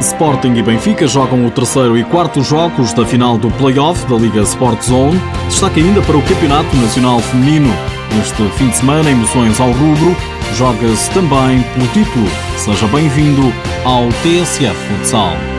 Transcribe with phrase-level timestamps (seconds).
[0.00, 4.42] Sporting e Benfica jogam o terceiro e quarto jogos da final do Play-Off da Liga
[4.42, 5.20] Sport Zone.
[5.48, 7.72] Destaque ainda para o Campeonato Nacional Feminino.
[8.14, 10.16] Neste fim de semana, emoções ao rubro,
[10.54, 12.26] joga-se também pelo título.
[12.56, 13.52] Seja bem-vindo
[13.84, 15.57] ao TSF Futsal.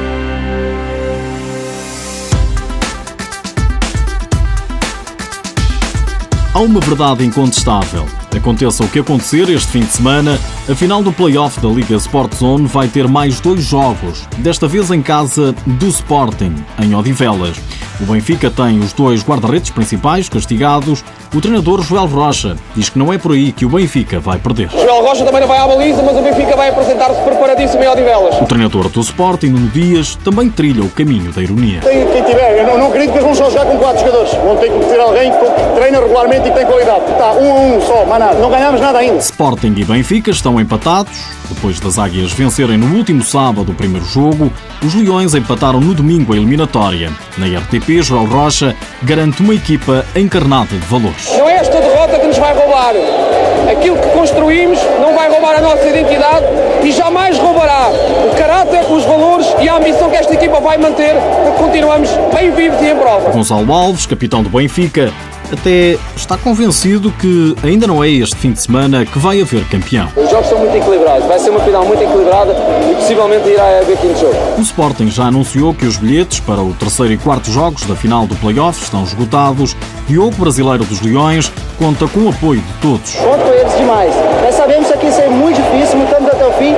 [6.60, 8.06] Há uma verdade incontestável.
[8.36, 10.38] Aconteça o que acontecer este fim de semana,
[10.68, 14.92] a final do play-off da Liga Sport Zone vai ter mais dois jogos, desta vez
[14.92, 16.54] em casa do Sporting,
[16.84, 17.56] em Odivelas.
[18.02, 21.04] O Benfica tem os dois guarda-redes principais castigados.
[21.36, 24.70] O treinador Joel Rocha diz que não é por aí que o Benfica vai perder.
[24.72, 28.42] Joel Rocha também não vai à baliza, mas o Benfica vai apresentar-se preparadíssimo em Odivelas.
[28.42, 31.82] O treinador do Sporting, Nuno Dias, também trilha o caminho da ironia.
[31.82, 34.34] Tem quem tiver, eu não, não acredito que vão só jogar com quatro jogadores.
[34.34, 37.12] Vão ter que ter alguém que treina regularmente e que tem qualidade.
[37.12, 38.40] Está um a um só, mais nada.
[38.40, 39.18] Não ganhamos nada ainda.
[39.18, 41.40] Sporting e Benfica estão empatados.
[41.50, 46.32] Depois das Águias vencerem no último sábado o primeiro jogo, os Leões empataram no domingo
[46.34, 47.12] a eliminatória.
[47.40, 51.32] Na RTP, Joel Rocha garante uma equipa encarnada de valores.
[51.36, 52.94] Não é esta derrota que nos vai roubar.
[53.70, 56.46] Aquilo que construímos não vai roubar a nossa identidade
[56.84, 57.90] e jamais roubará
[58.32, 62.52] o caráter, os valores e a ambição que esta equipa vai manter porque continuamos bem
[62.52, 63.32] vivos e em prova.
[63.32, 65.12] Gonçalo Alves, capitão do Benfica,
[65.52, 70.08] até está convencido que ainda não é este fim de semana que vai haver campeão.
[70.16, 72.56] Os jogos são muito equilibrados, vai ser uma final muito equilibrada
[72.90, 74.36] e possivelmente irá haver quinto jogo.
[74.58, 78.28] O Sporting já anunciou que os bilhetes para o terceiro e quarto jogos da final
[78.28, 79.76] do play-off estão esgotados.
[80.08, 83.16] Diogo Brasileiro dos Leões conta com o apoio de todos.
[83.16, 84.14] Conto com eles demais.
[84.44, 86.76] Nós sabemos que aqui isso é muito difícil, lutamos até o fim.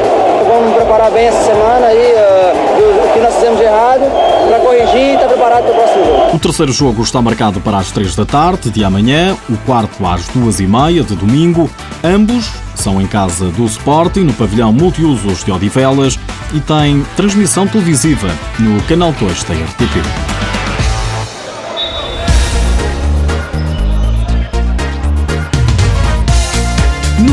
[0.48, 4.02] Vamos preparar bem essa semana aí, uh, o que nós fizemos de errado,
[4.48, 6.31] para corrigir e estar preparado para o próximo jogo.
[6.31, 10.28] O terceiro jogo está marcado para as 3 da tarde de amanhã, o quarto às
[10.30, 11.70] 2 e meia de domingo.
[12.04, 16.20] Ambos são em casa do Sporting, no pavilhão multiusos de Odivelas
[16.52, 20.61] e têm transmissão televisiva no canal 2 da RTP.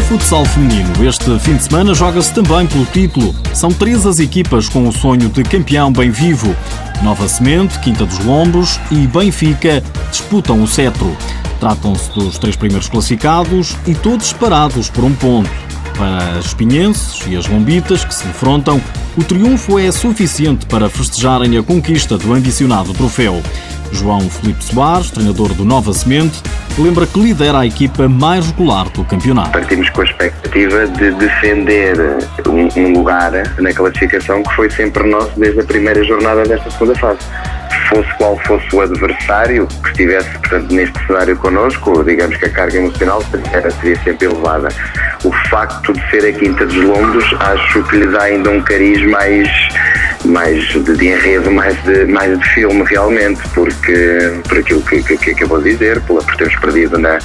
[0.09, 3.35] Futsal feminino, este fim de semana joga-se também pelo título.
[3.53, 6.57] São três as equipas com o sonho de campeão bem vivo.
[7.03, 11.15] Nova Semente, Quinta dos Lombos e Benfica disputam o cetro.
[11.61, 15.51] Tratam-se dos três primeiros classificados e todos separados por um ponto.
[15.99, 18.81] Para as espinhenses e as lombitas que se defrontam,
[19.15, 23.43] o triunfo é suficiente para festejarem a conquista do ambicionado troféu.
[23.93, 26.43] João Felipe Soares, treinador do Nova Semente,
[26.79, 29.51] lembra que lidera a equipa mais regular do campeonato.
[29.51, 31.97] Partimos com a expectativa de defender
[32.47, 36.95] um, um lugar na classificação que foi sempre nosso desde a primeira jornada desta segunda
[36.95, 37.19] fase
[37.89, 42.77] fosse qual fosse o adversário que estivesse portanto, neste cenário connosco, digamos que a carga
[42.77, 44.69] emocional seria, seria sempre elevada.
[45.25, 49.05] O facto de ser a Quinta dos Lombos acho que lhe dá ainda um cariz
[49.11, 49.49] mais
[50.29, 55.17] mais de, de enredo, mais de, mais de filme realmente, porque por aquilo que, que,
[55.17, 57.19] que acabou de dizer, por, por termos perdido na,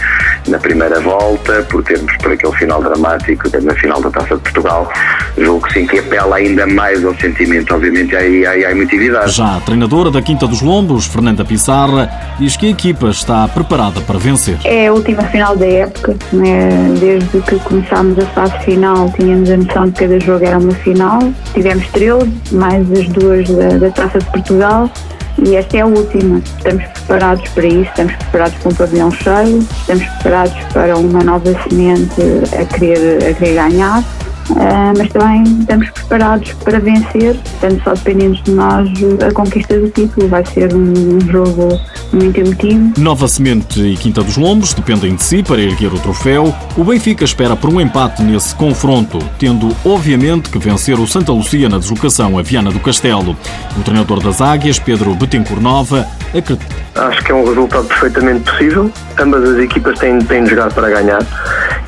[0.47, 4.91] na primeira volta, por termos por aquele final dramático na final da Taça de Portugal,
[5.37, 9.31] julgo que sim que apela ainda mais ao sentimento, obviamente há, há, há emotividade.
[9.31, 12.09] Já a treinadora da Quinta dos Lombos, Fernanda Pissarra,
[12.39, 14.57] diz que a equipa está preparada para vencer.
[14.63, 16.69] É a última final da época, né?
[16.99, 20.73] desde que começámos a fase final tínhamos a noção de que cada jogo era uma
[20.73, 21.19] final,
[21.53, 24.89] tivemos 13, mais as duas da, da Taça de Portugal
[25.37, 26.39] e esta é a última.
[26.39, 31.53] Estamos preparados para isso, estamos preparados para um pavilhão cheio, estamos preparados para uma nova
[31.63, 32.21] semente
[32.59, 34.03] a querer, a querer ganhar.
[34.49, 38.89] Uh, mas também estamos preparados para vencer, estando só dependentes de nós
[39.25, 40.27] a conquista do título.
[40.27, 41.79] Vai ser um, um jogo
[42.11, 42.93] muito emotivo.
[42.97, 46.53] Nova Semente e Quinta dos Lombos dependem de si para erguer o troféu.
[46.77, 51.69] O Benfica espera por um empate nesse confronto, tendo obviamente que vencer o Santa Lucia
[51.69, 53.35] na deslocação a Viana do Castelo.
[53.77, 56.83] O treinador das Águias, Pedro Betancourt Nova, acredita.
[56.95, 58.91] Acho que é um resultado perfeitamente possível.
[59.19, 61.21] Ambas as equipas têm, têm de jogar para ganhar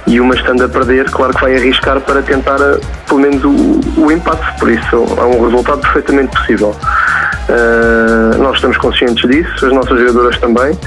[0.08, 4.02] e uma estando a perder, claro que vai arriscar para tentar eh, pelo menos o,
[4.02, 6.76] o empate, por isso é um resultado perfeitamente possível.
[7.48, 10.78] Uh, nós estamos conscientes disso, as nossas jogadoras também,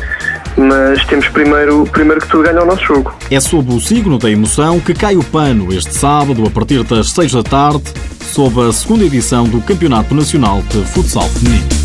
[0.56, 3.14] mas temos primeiro, primeiro que tudo ganhar o nosso jogo.
[3.31, 7.10] É sob o signo da emoção que cai o pano este sábado, a partir das
[7.12, 7.84] 6 da tarde,
[8.20, 11.77] sob a segunda edição do Campeonato Nacional de Futsal Feminino.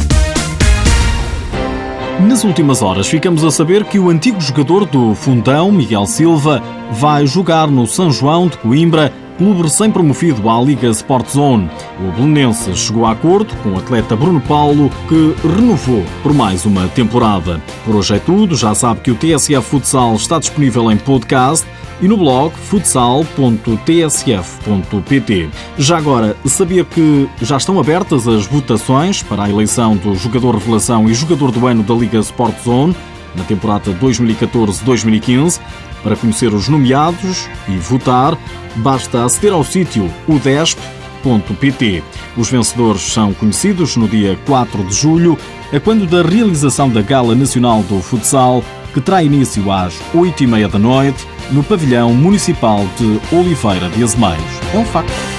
[2.27, 7.27] Nas últimas horas ficamos a saber que o antigo jogador do Fundão, Miguel Silva, vai
[7.27, 11.69] jogar no São João de Coimbra clube recém-promovido à Liga Sport Zone.
[11.99, 16.87] O Belenense chegou a acordo com o atleta Bruno Paulo, que renovou por mais uma
[16.89, 17.61] temporada.
[17.85, 18.55] Por hoje é tudo.
[18.55, 21.65] Já sabe que o TSF Futsal está disponível em podcast
[22.01, 25.49] e no blog futsal.tsf.pt.
[25.77, 31.09] Já agora, sabia que já estão abertas as votações para a eleição do jogador revelação
[31.09, 32.95] e jogador do ano da Liga Sport Zone
[33.35, 35.59] na temporada 2014-2015?
[36.03, 38.37] Para conhecer os nomeados e votar,
[38.75, 42.03] basta aceder ao sítio udesp.pt.
[42.35, 45.37] Os vencedores são conhecidos no dia 4 de julho,
[45.71, 48.63] a quando da realização da Gala Nacional do Futsal,
[48.93, 54.43] que terá início às 8h30 da noite no pavilhão municipal de Oliveira de Azemeiros.
[54.73, 55.32] É um facto.